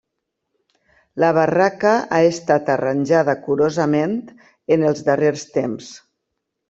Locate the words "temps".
5.61-5.93